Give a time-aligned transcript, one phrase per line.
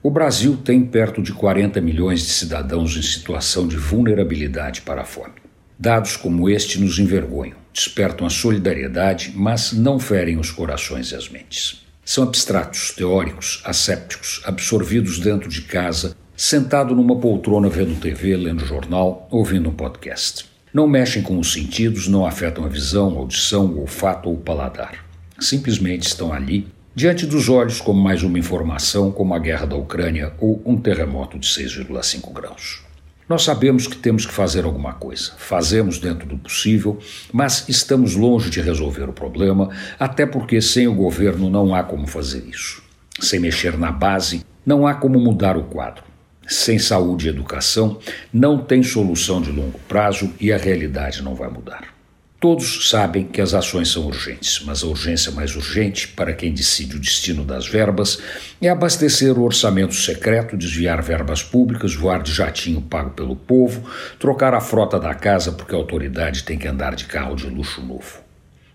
[0.00, 5.04] O Brasil tem perto de 40 milhões de cidadãos em situação de vulnerabilidade para a
[5.04, 5.34] fome.
[5.76, 11.28] Dados como este nos envergonham, despertam a solidariedade, mas não ferem os corações e as
[11.28, 11.84] mentes.
[12.04, 19.26] São abstratos, teóricos, assépticos, absorvidos dentro de casa, sentado numa poltrona vendo TV, lendo jornal,
[19.32, 20.48] ouvindo um podcast.
[20.72, 25.04] Não mexem com os sentidos, não afetam a visão, audição, olfato ou paladar.
[25.40, 30.32] Simplesmente estão ali diante dos olhos como mais uma informação, como a guerra da Ucrânia
[30.38, 32.82] ou um terremoto de 6,5 graus.
[33.28, 36.98] Nós sabemos que temos que fazer alguma coisa, fazemos dentro do possível,
[37.30, 42.06] mas estamos longe de resolver o problema, até porque sem o governo não há como
[42.06, 42.82] fazer isso.
[43.20, 46.04] Sem mexer na base, não há como mudar o quadro.
[46.46, 47.98] Sem saúde e educação,
[48.32, 51.97] não tem solução de longo prazo e a realidade não vai mudar.
[52.40, 56.94] Todos sabem que as ações são urgentes, mas a urgência mais urgente para quem decide
[56.94, 58.22] o destino das verbas
[58.62, 63.90] é abastecer o orçamento secreto, desviar verbas públicas, voar de jatinho pago pelo povo,
[64.20, 67.82] trocar a frota da casa porque a autoridade tem que andar de carro de luxo
[67.82, 68.20] novo.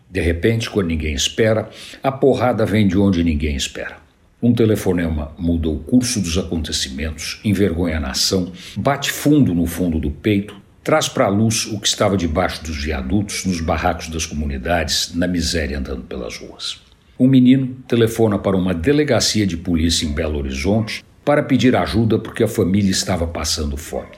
[0.09, 1.69] De repente, quando ninguém espera,
[2.03, 3.95] a porrada vem de onde ninguém espera.
[4.41, 10.11] Um telefonema muda o curso dos acontecimentos, envergonha a nação, bate fundo no fundo do
[10.11, 15.13] peito, traz para a luz o que estava debaixo dos viadutos, nos barracos das comunidades,
[15.15, 16.81] na miséria andando pelas ruas.
[17.17, 22.43] Um menino telefona para uma delegacia de polícia em Belo Horizonte para pedir ajuda porque
[22.43, 24.11] a família estava passando fome.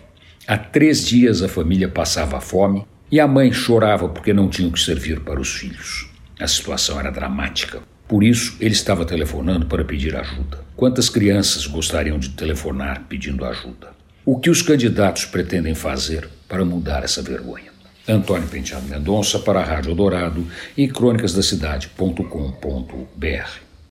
[0.47, 4.71] Há três dias a família passava fome e a mãe chorava porque não tinha o
[4.71, 6.09] que servir para os filhos.
[6.39, 7.81] A situação era dramática.
[8.07, 10.59] Por isso, ele estava telefonando para pedir ajuda.
[10.75, 13.95] Quantas crianças gostariam de telefonar pedindo ajuda?
[14.25, 17.71] O que os candidatos pretendem fazer para mudar essa vergonha?
[18.07, 23.64] Antônio Penteado Mendonça para a Rádio Dourado e crônicasdacidade.com.br